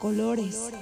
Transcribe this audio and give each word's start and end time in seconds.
colores, 0.00 0.72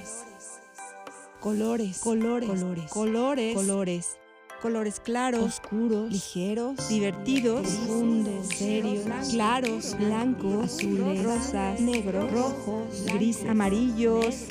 colores, 1.41 1.99
colores, 1.99 2.47
colores, 2.47 2.89
colores, 2.89 3.53
colores, 3.53 4.17
colores 4.61 5.01
claros, 5.01 5.43
oscuros, 5.43 6.09
ligeros, 6.09 6.87
divertidos, 6.87 7.67
profundos, 7.67 8.47
serios, 8.47 9.03
claros, 9.31 9.97
blancos, 9.99 10.63
azules, 10.63 11.21
rosas, 11.21 11.81
negros, 11.81 12.31
rojos, 12.31 13.05
gris, 13.13 13.43
amarillos. 13.43 14.45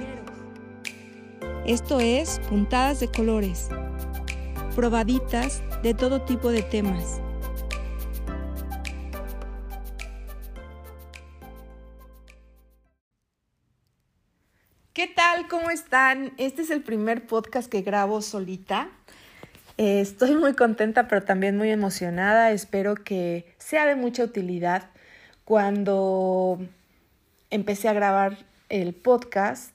Esto 1.65 1.99
es 1.99 2.39
puntadas 2.51 3.01
de 3.01 3.09
colores, 3.09 3.71
probaditas 4.77 5.63
de 5.83 5.95
todo 5.95 6.21
tipo 6.21 6.51
de 6.51 6.63
temas. 6.63 7.23
¿Cómo 15.59 15.71
están? 15.71 16.35
Este 16.37 16.63
es 16.63 16.71
el 16.71 16.85
primer 16.85 17.27
podcast 17.27 17.69
que 17.69 17.83
grabo 17.83 18.23
solita. 18.23 18.91
Eh, 19.77 20.01
estoy 20.01 20.37
muy 20.37 20.55
contenta, 20.55 21.09
pero 21.09 21.25
también 21.25 21.57
muy 21.57 21.69
emocionada. 21.71 22.53
Espero 22.53 22.95
que 22.95 23.45
sea 23.59 23.85
de 23.85 23.97
mucha 23.97 24.23
utilidad. 24.23 24.89
Cuando 25.45 26.61
empecé 27.51 27.89
a 27.89 27.93
grabar 27.93 28.39
el 28.69 28.95
podcast, 28.95 29.73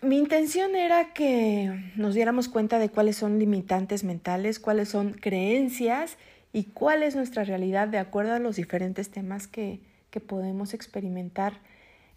mi 0.00 0.16
intención 0.16 0.76
era 0.76 1.12
que 1.12 1.90
nos 1.96 2.14
diéramos 2.14 2.48
cuenta 2.48 2.78
de 2.78 2.88
cuáles 2.88 3.16
son 3.16 3.40
limitantes 3.40 4.04
mentales, 4.04 4.60
cuáles 4.60 4.90
son 4.90 5.12
creencias 5.14 6.18
y 6.52 6.66
cuál 6.66 7.02
es 7.02 7.16
nuestra 7.16 7.42
realidad 7.42 7.88
de 7.88 7.98
acuerdo 7.98 8.34
a 8.34 8.38
los 8.38 8.54
diferentes 8.54 9.10
temas 9.10 9.48
que, 9.48 9.80
que 10.12 10.20
podemos 10.20 10.72
experimentar 10.72 11.54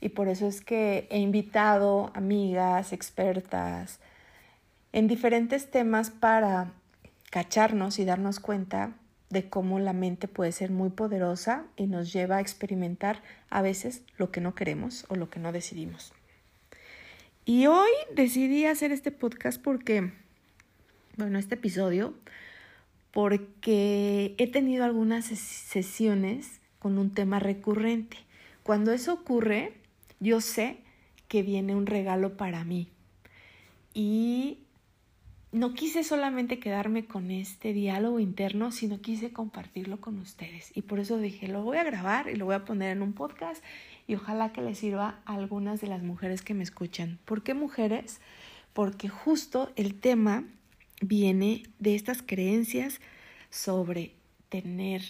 y 0.03 0.09
por 0.09 0.27
eso 0.27 0.47
es 0.47 0.59
que 0.59 1.07
he 1.11 1.19
invitado 1.19 2.11
amigas, 2.13 2.91
expertas 2.91 4.01
en 4.91 5.07
diferentes 5.07 5.71
temas 5.71 6.09
para 6.09 6.73
cacharnos 7.31 7.99
y 7.99 8.03
darnos 8.03 8.41
cuenta 8.41 8.97
de 9.29 9.47
cómo 9.49 9.79
la 9.79 9.93
mente 9.93 10.27
puede 10.27 10.51
ser 10.51 10.71
muy 10.71 10.89
poderosa 10.89 11.67
y 11.77 11.87
nos 11.87 12.11
lleva 12.11 12.35
a 12.35 12.41
experimentar 12.41 13.23
a 13.49 13.61
veces 13.61 14.01
lo 14.17 14.29
que 14.29 14.41
no 14.41 14.55
queremos 14.55 15.05
o 15.07 15.15
lo 15.15 15.29
que 15.29 15.39
no 15.39 15.53
decidimos. 15.53 16.11
Y 17.45 17.67
hoy 17.67 17.91
decidí 18.13 18.65
hacer 18.65 18.91
este 18.91 19.11
podcast 19.11 19.61
porque, 19.61 20.11
bueno, 21.15 21.39
este 21.39 21.55
episodio, 21.55 22.13
porque 23.11 24.35
he 24.37 24.51
tenido 24.51 24.83
algunas 24.83 25.23
sesiones 25.27 26.59
con 26.77 26.97
un 26.97 27.13
tema 27.13 27.39
recurrente. 27.39 28.17
Cuando 28.63 28.91
eso 28.91 29.13
ocurre, 29.13 29.81
yo 30.23 30.41
sé 30.41 30.77
que 31.27 31.43
viene 31.43 31.75
un 31.75 31.85
regalo 31.85 32.37
para 32.37 32.63
mí. 32.63 32.87
Y 33.93 34.59
no 35.51 35.73
quise 35.73 36.03
solamente 36.03 36.59
quedarme 36.59 37.05
con 37.05 37.29
este 37.29 37.73
diálogo 37.73 38.19
interno, 38.19 38.71
sino 38.71 39.01
quise 39.01 39.31
compartirlo 39.31 40.01
con 40.01 40.17
ustedes. 40.19 40.71
Y 40.73 40.81
por 40.81 40.99
eso 40.99 41.17
dije, 41.17 41.47
lo 41.47 41.63
voy 41.63 41.77
a 41.77 41.83
grabar 41.83 42.29
y 42.29 42.35
lo 42.35 42.45
voy 42.45 42.55
a 42.55 42.65
poner 42.65 42.91
en 42.91 43.03
un 43.03 43.13
podcast 43.13 43.63
y 44.07 44.15
ojalá 44.15 44.51
que 44.51 44.61
les 44.61 44.79
sirva 44.79 45.21
a 45.25 45.35
algunas 45.35 45.79
de 45.79 45.87
las 45.87 46.01
mujeres 46.01 46.41
que 46.41 46.55
me 46.55 46.63
escuchan. 46.63 47.19
¿Por 47.25 47.43
qué 47.43 47.53
mujeres? 47.53 48.19
Porque 48.73 49.09
justo 49.09 49.71
el 49.75 49.93
tema 49.93 50.45
viene 51.01 51.63
de 51.77 51.93
estas 51.93 52.23
creencias 52.23 52.99
sobre 53.51 54.15
tener 54.49 55.03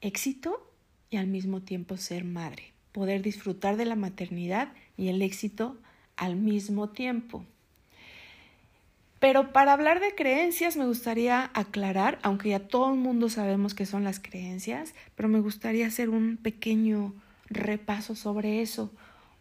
éxito 0.00 0.72
y 1.10 1.18
al 1.18 1.28
mismo 1.28 1.62
tiempo 1.62 1.96
ser 1.96 2.24
madre 2.24 2.73
poder 2.94 3.22
disfrutar 3.22 3.76
de 3.76 3.84
la 3.84 3.96
maternidad 3.96 4.68
y 4.96 5.08
el 5.08 5.20
éxito 5.20 5.76
al 6.16 6.36
mismo 6.36 6.90
tiempo. 6.90 7.44
Pero 9.18 9.52
para 9.52 9.72
hablar 9.72 9.98
de 9.98 10.14
creencias 10.14 10.76
me 10.76 10.86
gustaría 10.86 11.50
aclarar, 11.54 12.20
aunque 12.22 12.50
ya 12.50 12.60
todo 12.60 12.92
el 12.92 13.00
mundo 13.00 13.28
sabemos 13.28 13.74
qué 13.74 13.84
son 13.84 14.04
las 14.04 14.20
creencias, 14.20 14.94
pero 15.16 15.28
me 15.28 15.40
gustaría 15.40 15.88
hacer 15.88 16.08
un 16.08 16.36
pequeño 16.36 17.12
repaso 17.46 18.14
sobre 18.14 18.62
eso, 18.62 18.92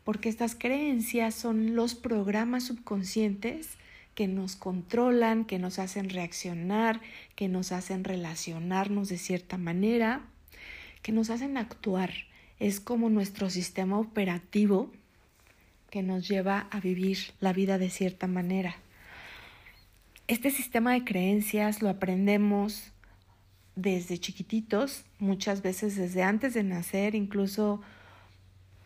porque 0.03 0.29
estas 0.29 0.55
creencias 0.55 1.35
son 1.35 1.75
los 1.75 1.93
programas 1.93 2.63
subconscientes 2.63 3.77
que 4.15 4.27
nos 4.27 4.55
controlan, 4.55 5.45
que 5.45 5.59
nos 5.59 5.77
hacen 5.77 6.09
reaccionar, 6.09 7.01
que 7.35 7.49
nos 7.49 7.71
hacen 7.71 8.03
relacionarnos 8.03 9.09
de 9.09 9.19
cierta 9.19 9.57
manera, 9.57 10.21
que 11.03 11.11
nos 11.11 11.29
hacen 11.29 11.57
actuar 11.57 12.32
es 12.63 12.79
como 12.79 13.09
nuestro 13.09 13.49
sistema 13.49 13.99
operativo 13.99 14.89
que 15.89 16.01
nos 16.01 16.29
lleva 16.29 16.67
a 16.71 16.79
vivir 16.79 17.17
la 17.41 17.51
vida 17.51 17.77
de 17.77 17.89
cierta 17.89 18.25
manera. 18.25 18.77
Este 20.29 20.49
sistema 20.49 20.93
de 20.93 21.03
creencias 21.03 21.81
lo 21.81 21.89
aprendemos 21.89 22.93
desde 23.75 24.17
chiquititos, 24.17 25.03
muchas 25.19 25.61
veces 25.61 25.97
desde 25.97 26.23
antes 26.23 26.53
de 26.53 26.63
nacer, 26.63 27.15
incluso 27.15 27.81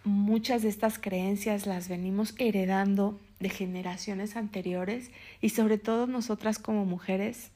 muchas 0.03 0.63
de 0.63 0.69
estas 0.69 0.97
creencias 0.97 1.67
las 1.67 1.87
venimos 1.87 2.33
heredando 2.39 3.19
de 3.39 3.49
generaciones 3.49 4.35
anteriores 4.35 5.11
y 5.39 5.49
sobre 5.49 5.77
todo 5.77 6.07
nosotras 6.07 6.57
como 6.57 6.85
mujeres 6.85 7.51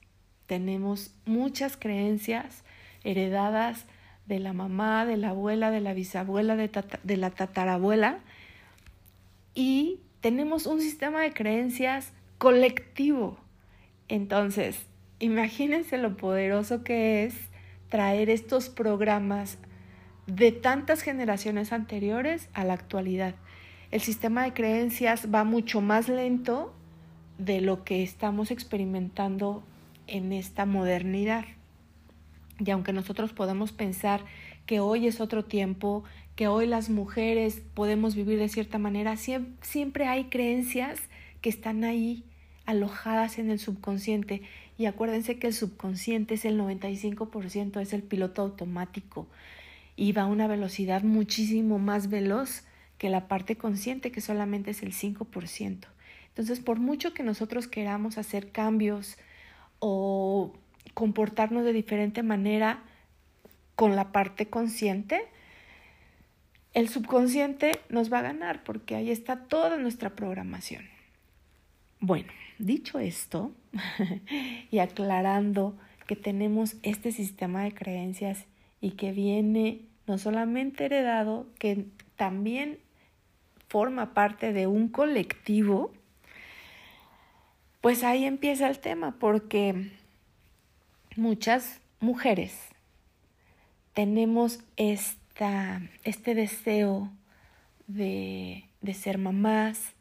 tenemos 0.45 1.15
muchas 1.25 1.77
creencias 1.77 2.63
heredadas 3.03 3.87
de 4.31 4.39
la 4.39 4.53
mamá, 4.53 5.05
de 5.05 5.17
la 5.17 5.31
abuela, 5.31 5.71
de 5.71 5.81
la 5.81 5.93
bisabuela, 5.93 6.55
de, 6.55 6.71
de 7.03 7.17
la 7.17 7.31
tatarabuela. 7.31 8.19
Y 9.53 9.99
tenemos 10.21 10.67
un 10.67 10.79
sistema 10.79 11.21
de 11.21 11.33
creencias 11.33 12.13
colectivo. 12.37 13.37
Entonces, 14.07 14.85
imagínense 15.19 15.97
lo 15.97 16.15
poderoso 16.15 16.81
que 16.85 17.25
es 17.25 17.35
traer 17.89 18.29
estos 18.29 18.69
programas 18.69 19.57
de 20.27 20.53
tantas 20.53 21.01
generaciones 21.01 21.73
anteriores 21.73 22.47
a 22.53 22.63
la 22.63 22.73
actualidad. 22.73 23.35
El 23.91 23.99
sistema 23.99 24.43
de 24.43 24.53
creencias 24.53 25.27
va 25.33 25.43
mucho 25.43 25.81
más 25.81 26.07
lento 26.07 26.73
de 27.37 27.59
lo 27.59 27.83
que 27.83 28.01
estamos 28.01 28.49
experimentando 28.49 29.61
en 30.07 30.31
esta 30.31 30.65
modernidad. 30.65 31.43
Y 32.59 32.69
aunque 32.71 32.93
nosotros 32.93 33.33
podemos 33.33 33.71
pensar 33.71 34.21
que 34.65 34.79
hoy 34.79 35.07
es 35.07 35.19
otro 35.21 35.45
tiempo, 35.45 36.03
que 36.35 36.47
hoy 36.47 36.67
las 36.67 36.89
mujeres 36.89 37.61
podemos 37.73 38.15
vivir 38.15 38.39
de 38.39 38.49
cierta 38.49 38.77
manera, 38.77 39.15
siempre, 39.17 40.07
hay 40.07 40.25
creencias 40.25 40.99
que 41.41 41.49
están 41.49 41.83
ahí 41.83 42.23
alojadas 42.65 43.39
en 43.39 43.49
el 43.49 43.59
subconsciente. 43.59 44.41
Y 44.77 44.85
acuérdense 44.85 45.37
que 45.37 45.47
el 45.47 45.53
subconsciente 45.53 46.35
es 46.35 46.45
el 46.45 46.59
95%, 46.59 47.81
es 47.81 47.93
el 47.93 48.03
piloto 48.03 48.41
automático 48.41 49.27
y 49.95 50.13
va 50.13 50.23
a 50.23 50.27
una 50.27 50.47
velocidad 50.47 51.03
muchísimo 51.03 51.77
más 51.77 52.09
veloz 52.09 52.63
que 52.97 53.09
la 53.09 53.27
parte 53.27 53.55
consciente, 53.55 54.11
que 54.11 54.21
solamente 54.21 54.71
es 54.71 54.83
el 54.83 54.93
5%. 54.93 55.87
Entonces, 56.29 56.59
por 56.59 56.79
mucho 56.79 57.13
que 57.13 57.23
nosotros 57.23 57.67
queramos 57.67 58.17
hacer 58.17 58.51
cambios 58.51 59.17
o 59.79 60.53
comportarnos 60.93 61.63
de 61.63 61.73
diferente 61.73 62.23
manera 62.23 62.83
con 63.75 63.95
la 63.95 64.11
parte 64.11 64.47
consciente, 64.47 65.27
el 66.73 66.89
subconsciente 66.89 67.79
nos 67.89 68.11
va 68.11 68.19
a 68.19 68.23
ganar 68.23 68.63
porque 68.63 68.95
ahí 68.95 69.11
está 69.11 69.45
toda 69.45 69.77
nuestra 69.77 70.11
programación. 70.11 70.85
Bueno, 71.99 72.31
dicho 72.59 72.99
esto 72.99 73.51
y 74.71 74.79
aclarando 74.79 75.77
que 76.07 76.15
tenemos 76.15 76.75
este 76.83 77.11
sistema 77.11 77.63
de 77.63 77.73
creencias 77.73 78.45
y 78.79 78.91
que 78.91 79.11
viene 79.11 79.81
no 80.07 80.17
solamente 80.17 80.85
heredado, 80.85 81.47
que 81.59 81.85
también 82.15 82.79
forma 83.67 84.13
parte 84.13 84.51
de 84.51 84.67
un 84.67 84.89
colectivo, 84.89 85.93
pues 87.79 88.03
ahí 88.03 88.25
empieza 88.25 88.67
el 88.67 88.79
tema, 88.79 89.15
porque 89.19 89.91
muchas 91.15 91.79
mujeres 91.99 92.71
tenemos 93.93 94.59
esta, 94.77 95.81
este 96.03 96.35
deseo 96.35 97.09
de, 97.87 98.63
de 98.81 98.93
ser 98.93 99.17
mamás, 99.17 99.93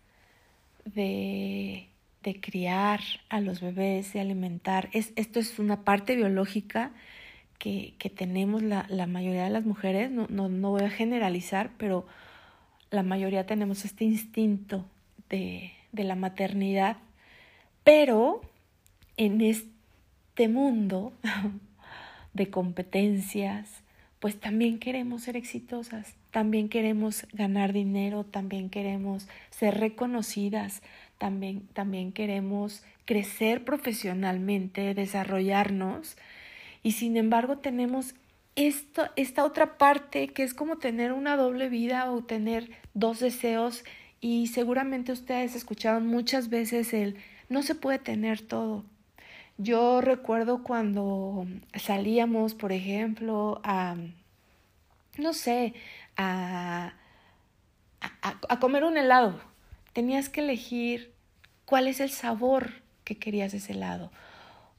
de, 0.85 1.89
de, 2.23 2.41
criar 2.41 3.01
a 3.29 3.41
los 3.41 3.61
bebés, 3.61 4.13
de 4.13 4.21
alimentar. 4.21 4.89
Es, 4.93 5.13
esto 5.17 5.41
es 5.41 5.59
una 5.59 5.83
parte 5.83 6.17
biológica 6.17 6.93
que, 7.59 7.95
que 7.99 8.11
tenemos 8.11 8.63
la, 8.63 8.87
la, 8.89 9.07
mayoría 9.07 9.45
de 9.45 9.51
las 9.51 9.65
mujeres, 9.65 10.11
no, 10.11 10.27
no, 10.31 10.49
no, 10.49 10.71
voy 10.71 10.83
a 10.83 10.91
generalizar, 10.91 11.73
pero 11.77 12.07
la 12.91 13.03
mayoría 13.03 13.45
tenemos 13.45 13.85
este 13.85 14.05
instinto 14.05 14.87
de, 15.29 15.73
de 15.93 16.05
la 16.05 16.15
maternidad, 16.15 16.97
pero 17.85 18.41
en 19.17 19.41
este 19.41 19.80
este 20.41 20.49
mundo 20.49 21.13
de 22.33 22.49
competencias, 22.49 23.83
pues 24.21 24.41
también 24.41 24.79
queremos 24.79 25.25
ser 25.25 25.37
exitosas, 25.37 26.15
también 26.31 26.71
queremos 26.71 27.27
ganar 27.35 27.75
dinero, 27.75 28.25
también 28.25 28.71
queremos 28.71 29.29
ser 29.51 29.77
reconocidas, 29.77 30.81
también, 31.19 31.69
también 31.75 32.13
queremos 32.13 32.83
crecer 33.05 33.67
profesionalmente, 33.67 34.95
desarrollarnos 34.95 36.17
y 36.83 36.93
sin 36.93 37.19
embargo 37.19 37.59
tenemos 37.59 38.15
esta 38.57 39.45
otra 39.45 39.77
parte 39.77 40.29
que 40.29 40.43
es 40.43 40.55
como 40.55 40.79
tener 40.79 41.13
una 41.13 41.37
doble 41.37 41.69
vida 41.69 42.11
o 42.11 42.25
tener 42.25 42.71
dos 42.95 43.21
deseos 43.21 43.85
y 44.23 44.47
seguramente 44.47 45.13
ustedes 45.13 45.55
escucharon 45.55 46.07
muchas 46.07 46.49
veces 46.49 46.95
el 46.95 47.19
no 47.51 47.63
se 47.63 47.75
puede 47.75 47.99
tener 47.99 48.41
todo. 48.41 48.87
Yo 49.63 50.01
recuerdo 50.01 50.63
cuando 50.63 51.47
salíamos, 51.75 52.55
por 52.55 52.73
ejemplo, 52.73 53.61
a, 53.63 53.95
no 55.19 55.35
sé, 55.35 55.75
a, 56.17 56.95
a, 58.01 58.59
comer 58.59 58.85
un 58.85 58.97
helado. 58.97 59.39
Tenías 59.93 60.31
que 60.31 60.41
elegir 60.41 61.13
cuál 61.67 61.89
es 61.89 62.01
el 62.01 62.09
sabor 62.09 62.71
que 63.05 63.19
querías 63.19 63.53
ese 63.53 63.73
helado 63.73 64.11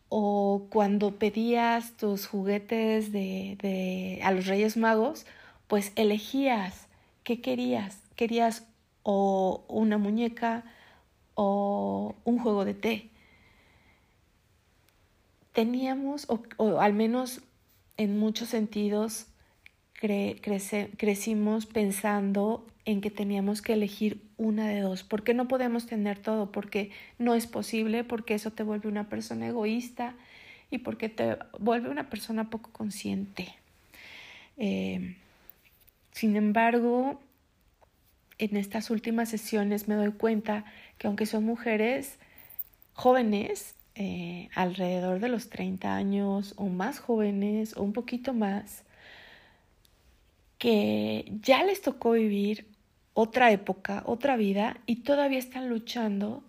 o 0.09 0.65
cuando 0.71 1.11
pedías 1.11 1.95
tus 1.95 2.25
juguetes 2.25 3.11
de, 3.11 3.57
de, 3.61 4.19
a 4.23 4.31
los 4.31 4.47
Reyes 4.47 4.77
Magos, 4.77 5.27
pues 5.67 5.91
elegías 5.95 6.87
qué 7.23 7.39
querías. 7.39 8.01
Querías 8.15 8.67
o 9.03 9.63
una 9.67 9.99
muñeca 9.99 10.63
o 11.35 12.15
un 12.23 12.39
juego 12.39 12.65
de 12.65 12.73
té. 12.73 13.11
Teníamos, 15.53 16.25
o, 16.29 16.43
o 16.57 16.79
al 16.79 16.93
menos 16.93 17.41
en 17.97 18.17
muchos 18.17 18.49
sentidos, 18.49 19.27
cre, 19.93 20.37
crece, 20.41 20.89
crecimos 20.97 21.65
pensando 21.65 22.65
en 22.85 23.01
que 23.01 23.11
teníamos 23.11 23.61
que 23.61 23.73
elegir 23.73 24.21
una 24.37 24.67
de 24.67 24.81
dos. 24.81 25.03
¿Por 25.03 25.23
qué 25.23 25.33
no 25.33 25.47
podemos 25.47 25.85
tener 25.85 26.17
todo? 26.19 26.51
Porque 26.51 26.91
no 27.19 27.35
es 27.35 27.47
posible, 27.47 28.03
porque 28.03 28.33
eso 28.33 28.51
te 28.51 28.63
vuelve 28.63 28.89
una 28.89 29.09
persona 29.09 29.47
egoísta 29.47 30.15
y 30.71 30.79
porque 30.79 31.09
te 31.09 31.37
vuelve 31.59 31.89
una 31.89 32.09
persona 32.09 32.49
poco 32.49 32.71
consciente. 32.71 33.53
Eh, 34.57 35.17
sin 36.11 36.35
embargo, 36.35 37.21
en 38.37 38.57
estas 38.57 38.89
últimas 38.89 39.29
sesiones 39.29 39.87
me 39.87 39.95
doy 39.95 40.11
cuenta 40.11 40.65
que 40.97 41.07
aunque 41.07 41.25
son 41.25 41.43
mujeres 41.43 42.17
jóvenes, 42.93 43.75
eh, 43.95 44.49
alrededor 44.55 45.19
de 45.19 45.29
los 45.29 45.49
30 45.49 45.95
años 45.95 46.53
o 46.57 46.67
más 46.67 46.99
jóvenes 46.99 47.75
o 47.75 47.83
un 47.83 47.93
poquito 47.93 48.33
más, 48.33 48.83
que 50.57 51.31
ya 51.41 51.63
les 51.63 51.81
tocó 51.81 52.11
vivir 52.11 52.67
otra 53.13 53.51
época, 53.51 54.03
otra 54.05 54.37
vida 54.37 54.77
y 54.85 54.97
todavía 54.97 55.39
están 55.39 55.69
luchando 55.69 56.43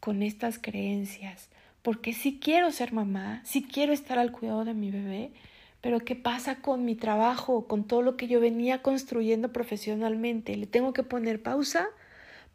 con 0.00 0.22
estas 0.22 0.58
creencias. 0.58 1.48
Porque 1.82 2.12
si 2.12 2.38
quiero 2.38 2.70
ser 2.70 2.92
mamá, 2.92 3.40
si 3.44 3.62
quiero 3.62 3.92
estar 3.92 4.18
al 4.18 4.32
cuidado 4.32 4.64
de 4.64 4.74
mi 4.74 4.90
bebé, 4.90 5.32
pero 5.80 5.98
¿qué 6.00 6.14
pasa 6.14 6.56
con 6.56 6.84
mi 6.84 6.94
trabajo, 6.94 7.66
con 7.66 7.84
todo 7.84 8.02
lo 8.02 8.16
que 8.16 8.28
yo 8.28 8.40
venía 8.40 8.82
construyendo 8.82 9.52
profesionalmente? 9.52 10.56
¿Le 10.56 10.66
tengo 10.66 10.92
que 10.92 11.02
poner 11.02 11.42
pausa 11.42 11.88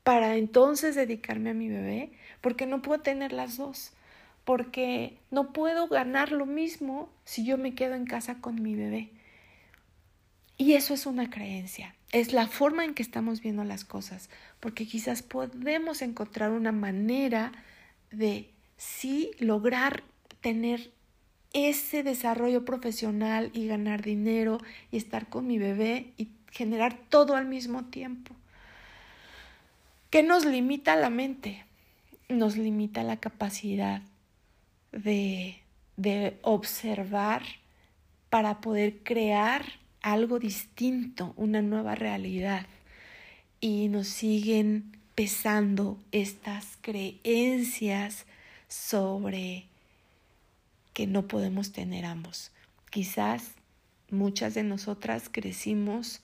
para 0.04 0.38
entonces 0.38 0.96
dedicarme 0.96 1.50
a 1.50 1.54
mi 1.54 1.68
bebé? 1.68 2.12
Porque 2.40 2.66
no 2.66 2.82
puedo 2.82 3.02
tener 3.02 3.34
las 3.34 3.58
dos. 3.58 3.92
Porque 4.48 5.18
no 5.30 5.52
puedo 5.52 5.90
ganar 5.90 6.32
lo 6.32 6.46
mismo 6.46 7.10
si 7.26 7.46
yo 7.46 7.58
me 7.58 7.76
quedo 7.76 7.96
en 7.96 8.06
casa 8.06 8.36
con 8.36 8.64
mi 8.64 8.76
bebé. 8.76 9.10
Y 10.58 10.76
eso 10.76 10.94
es 10.94 11.06
una 11.06 11.30
creencia, 11.30 11.94
es 12.14 12.32
la 12.32 12.48
forma 12.48 12.86
en 12.86 12.94
que 12.94 13.04
estamos 13.04 13.42
viendo 13.42 13.66
las 13.66 13.84
cosas, 13.84 14.30
porque 14.62 14.88
quizás 14.88 15.22
podemos 15.22 16.02
encontrar 16.02 16.52
una 16.52 16.72
manera 16.72 17.52
de 18.10 18.50
sí 18.78 19.32
lograr 19.40 20.04
tener 20.40 20.92
ese 21.52 22.04
desarrollo 22.04 22.64
profesional 22.64 23.52
y 23.52 23.68
ganar 23.68 24.02
dinero 24.02 24.60
y 24.92 24.96
estar 24.96 25.28
con 25.28 25.46
mi 25.46 25.58
bebé 25.58 26.14
y 26.16 26.30
generar 26.52 26.98
todo 27.10 27.36
al 27.36 27.48
mismo 27.48 27.84
tiempo. 27.84 28.34
¿Qué 30.10 30.24
nos 30.24 30.46
limita 30.46 30.96
la 30.96 31.10
mente? 31.10 31.66
Nos 32.30 32.56
limita 32.56 33.04
la 33.04 33.18
capacidad 33.18 34.04
de, 35.04 35.60
de 35.96 36.38
observar 36.42 37.44
para 38.30 38.62
poder 38.62 39.04
crear 39.04 39.64
algo 40.02 40.40
distinto, 40.40 41.34
una 41.38 41.62
nueva 41.62 41.96
realidad. 41.96 42.66
Y 43.60 43.88
nos 43.90 44.08
siguen 44.08 44.98
pesando 45.16 45.98
estas 46.12 46.78
creencias 46.82 48.26
sobre 48.68 49.66
que 50.94 51.08
no 51.08 51.28
podemos 51.28 51.72
tener 51.72 52.06
ambos. 52.06 52.52
Quizás 52.90 53.52
muchas 54.10 54.54
de 54.54 54.64
nosotras 54.64 55.30
crecimos 55.32 56.22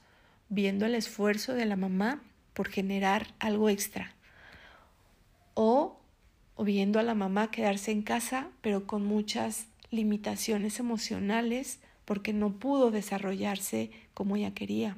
viendo 0.49 0.85
el 0.85 0.95
esfuerzo 0.95 1.53
de 1.53 1.65
la 1.65 1.75
mamá 1.75 2.21
por 2.53 2.69
generar 2.69 3.33
algo 3.39 3.69
extra 3.69 4.13
o, 5.53 5.99
o 6.55 6.63
viendo 6.63 7.00
a 7.00 7.03
la 7.03 7.15
mamá 7.15 7.51
quedarse 7.51 7.91
en 7.91 8.01
casa 8.01 8.50
pero 8.61 8.85
con 8.85 9.05
muchas 9.05 9.67
limitaciones 9.91 10.79
emocionales 10.79 11.79
porque 12.05 12.33
no 12.33 12.51
pudo 12.53 12.91
desarrollarse 12.91 13.91
como 14.13 14.35
ella 14.35 14.53
quería. 14.53 14.97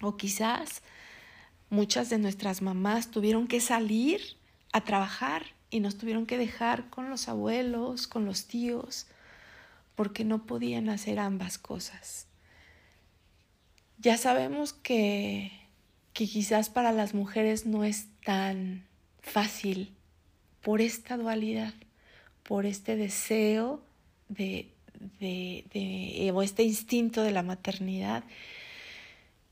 O 0.00 0.16
quizás 0.16 0.82
muchas 1.68 2.08
de 2.08 2.18
nuestras 2.18 2.62
mamás 2.62 3.10
tuvieron 3.10 3.46
que 3.46 3.60
salir 3.60 4.20
a 4.72 4.82
trabajar 4.82 5.44
y 5.70 5.80
nos 5.80 5.98
tuvieron 5.98 6.26
que 6.26 6.38
dejar 6.38 6.88
con 6.90 7.10
los 7.10 7.28
abuelos, 7.28 8.06
con 8.06 8.24
los 8.24 8.46
tíos, 8.46 9.06
porque 9.94 10.24
no 10.24 10.46
podían 10.46 10.88
hacer 10.88 11.18
ambas 11.18 11.58
cosas. 11.58 12.26
Ya 13.98 14.16
sabemos 14.16 14.72
que, 14.72 15.52
que 16.12 16.26
quizás 16.26 16.70
para 16.70 16.92
las 16.92 17.12
mujeres 17.12 17.66
no 17.66 17.84
es 17.84 18.06
tan 18.24 18.86
fácil 19.20 19.94
por 20.62 20.80
esta 20.80 21.16
dualidad, 21.16 21.74
por 22.42 22.66
este 22.66 22.96
deseo 22.96 23.82
de 24.28 24.68
de, 25.18 25.64
de, 25.72 26.30
o 26.32 26.42
este 26.42 26.62
instinto 26.62 27.22
de 27.22 27.32
la 27.32 27.42
maternidad 27.42 28.22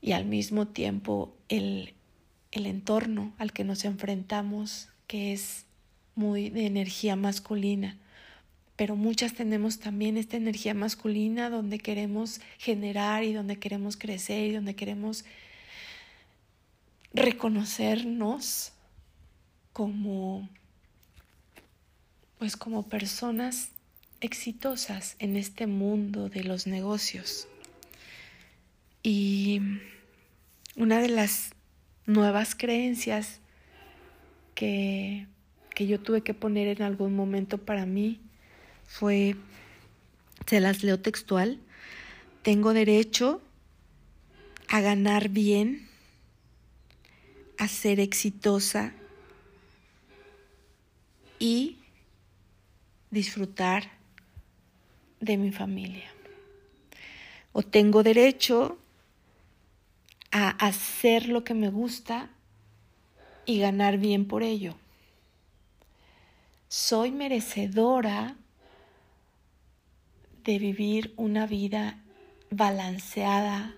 y 0.01 0.13
al 0.13 0.25
mismo 0.25 0.67
tiempo 0.67 1.35
el, 1.49 1.93
el 2.51 2.65
entorno 2.67 3.33
al 3.37 3.51
que 3.51 3.63
nos 3.63 3.83
enfrentamos, 3.83 4.89
que 5.07 5.33
es 5.33 5.65
muy 6.15 6.49
de 6.49 6.67
energía 6.67 7.15
masculina. 7.15 7.97
Pero 8.75 8.95
muchas 8.95 9.33
tenemos 9.33 9.79
también 9.79 10.15
esta 10.15 10.37
energía 10.37 10.73
masculina 10.73 11.49
donde 11.49 11.79
queremos 11.79 12.39
generar 12.57 13.23
y 13.23 13.33
donde 13.33 13.57
queremos 13.57 13.97
crecer 13.97 14.47
y 14.47 14.53
donde 14.53 14.75
queremos 14.75 15.25
reconocernos 17.13 18.71
como 19.73 20.47
pues 22.39 22.55
como 22.55 22.87
personas 22.87 23.69
exitosas 24.21 25.17
en 25.19 25.35
este 25.35 25.67
mundo 25.67 26.29
de 26.29 26.43
los 26.45 26.67
negocios. 26.67 27.47
Y 29.03 29.61
una 30.75 31.01
de 31.01 31.09
las 31.09 31.51
nuevas 32.05 32.55
creencias 32.55 33.41
que, 34.55 35.27
que 35.75 35.85
yo 35.85 35.99
tuve 35.99 36.21
que 36.21 36.33
poner 36.33 36.67
en 36.69 36.81
algún 36.81 37.13
momento 37.13 37.57
para 37.57 37.85
mí 37.85 38.21
fue, 38.85 39.35
se 40.47 40.61
las 40.61 40.81
leo 40.81 40.99
textual, 40.99 41.59
tengo 42.41 42.73
derecho 42.73 43.41
a 44.69 44.79
ganar 44.79 45.27
bien, 45.27 45.87
a 47.57 47.67
ser 47.67 47.99
exitosa 47.99 48.93
y 51.37 51.78
disfrutar 53.11 53.89
de 55.19 55.37
mi 55.37 55.51
familia. 55.51 56.09
O 57.51 57.63
tengo 57.63 58.03
derecho 58.03 58.77
a 60.31 60.49
hacer 60.49 61.27
lo 61.27 61.43
que 61.43 61.53
me 61.53 61.69
gusta 61.69 62.29
y 63.45 63.59
ganar 63.59 63.97
bien 63.97 64.27
por 64.27 64.43
ello. 64.43 64.75
Soy 66.67 67.11
merecedora 67.11 68.35
de 70.43 70.59
vivir 70.59 71.13
una 71.17 71.47
vida 71.47 71.99
balanceada 72.51 73.75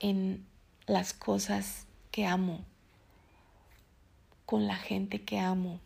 en 0.00 0.46
las 0.86 1.12
cosas 1.12 1.86
que 2.10 2.26
amo, 2.26 2.64
con 4.46 4.66
la 4.66 4.76
gente 4.76 5.22
que 5.22 5.38
amo, 5.38 5.80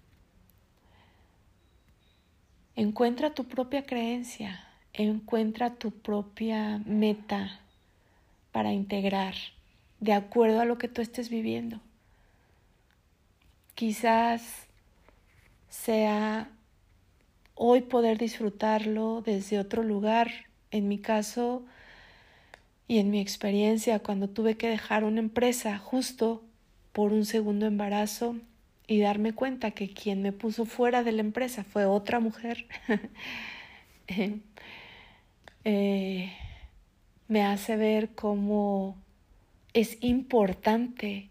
Encuentra 2.78 3.34
tu 3.34 3.42
propia 3.42 3.82
creencia, 3.82 4.64
encuentra 4.92 5.74
tu 5.74 5.90
propia 5.90 6.80
meta 6.86 7.58
para 8.52 8.72
integrar 8.72 9.34
de 9.98 10.12
acuerdo 10.12 10.60
a 10.60 10.64
lo 10.64 10.78
que 10.78 10.86
tú 10.86 11.02
estés 11.02 11.28
viviendo. 11.28 11.80
Quizás 13.74 14.68
sea 15.68 16.50
hoy 17.56 17.80
poder 17.80 18.16
disfrutarlo 18.16 19.22
desde 19.26 19.58
otro 19.58 19.82
lugar. 19.82 20.30
En 20.70 20.86
mi 20.86 20.98
caso 20.98 21.64
y 22.86 22.98
en 22.98 23.10
mi 23.10 23.20
experiencia, 23.20 23.98
cuando 23.98 24.28
tuve 24.28 24.56
que 24.56 24.68
dejar 24.68 25.02
una 25.02 25.18
empresa 25.18 25.78
justo 25.78 26.44
por 26.92 27.12
un 27.12 27.24
segundo 27.24 27.66
embarazo 27.66 28.36
y 28.88 29.00
darme 29.00 29.34
cuenta 29.34 29.70
que 29.70 29.92
quien 29.92 30.22
me 30.22 30.32
puso 30.32 30.64
fuera 30.64 31.04
de 31.04 31.12
la 31.12 31.20
empresa 31.20 31.62
fue 31.62 31.84
otra 31.84 32.20
mujer, 32.20 32.66
eh, 35.64 36.32
me 37.28 37.44
hace 37.44 37.76
ver 37.76 38.08
cómo 38.14 38.96
es 39.74 39.98
importante 40.00 41.28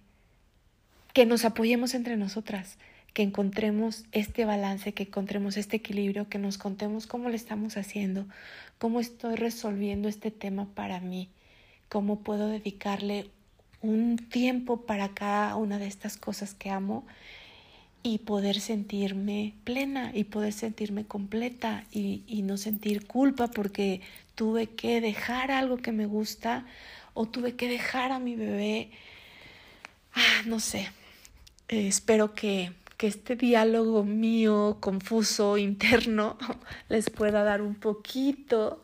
que 1.14 1.26
nos 1.26 1.46
apoyemos 1.46 1.96
entre 1.96 2.16
nosotras, 2.16 2.78
que 3.14 3.24
encontremos 3.24 4.06
este 4.12 4.46
balance, 4.46 4.94
que 4.94 5.04
encontremos 5.04 5.58
este 5.58 5.78
equilibrio, 5.78 6.30
que 6.30 6.38
nos 6.38 6.60
contemos 6.60 7.08
cómo 7.08 7.30
le 7.30 7.36
estamos 7.36 7.76
haciendo, 7.76 8.28
cómo 8.78 9.00
estoy 9.00 9.36
resolviendo 9.36 10.08
este 10.08 10.30
tema 10.30 10.68
para 10.76 11.00
mí, 11.00 11.30
cómo 11.90 12.20
puedo 12.20 12.50
dedicarle 12.50 13.32
un 13.82 14.18
tiempo 14.18 14.86
para 14.86 15.10
cada 15.16 15.56
una 15.56 15.80
de 15.80 15.88
estas 15.88 16.18
cosas 16.18 16.54
que 16.54 16.70
amo 16.70 17.08
y 18.04 18.20
poder 18.20 18.60
sentirme 18.60 19.56
plena 19.64 20.12
y 20.14 20.26
poder 20.26 20.54
sentirme 20.54 21.06
completa 21.06 21.86
y, 21.92 22.24
y, 22.28 22.42
no 22.44 22.58
sentir 22.58 23.06
culpa 23.08 23.48
porque 23.48 24.02
tuve 24.36 24.68
que 24.68 25.02
dejar 25.02 25.52
algo 25.52 25.78
que 25.78 25.92
me 25.92 26.06
gusta 26.06 26.66
o 27.14 27.26
tuve 27.26 27.56
que 27.56 27.68
dejar 27.68 28.12
a 28.12 28.20
mi 28.20 28.36
bebé. 28.36 28.92
Ah, 30.14 30.42
no 30.46 30.60
sé. 30.60 30.90
Eh, 31.68 31.88
espero 31.88 32.34
que 32.34 32.72
que 32.98 33.08
este 33.08 33.36
diálogo 33.36 34.04
mío 34.04 34.78
confuso 34.80 35.58
interno 35.58 36.38
les 36.90 37.10
pueda 37.10 37.44
dar 37.44 37.62
un 37.62 37.76
poquito 37.76 38.82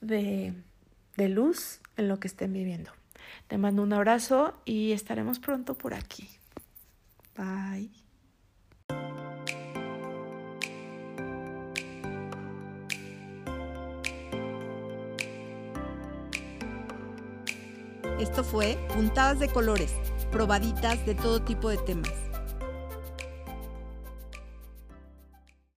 de, 0.00 0.54
de 1.16 1.28
luz 1.28 1.80
en 1.96 2.08
lo 2.08 2.18
que 2.18 2.28
estén 2.28 2.52
viviendo. 2.52 2.90
Te 3.46 3.58
mando 3.58 3.82
un 3.82 3.92
abrazo 3.92 4.54
y 4.64 4.92
estaremos 4.92 5.38
pronto 5.38 5.74
por 5.74 5.92
aquí. 5.92 6.28
Bye. 7.36 8.03
Esto 18.24 18.42
fue 18.42 18.78
Puntadas 18.94 19.38
de 19.38 19.48
Colores, 19.48 19.92
probaditas 20.32 21.04
de 21.04 21.14
todo 21.14 21.42
tipo 21.42 21.68
de 21.68 21.76
temas 21.76 22.10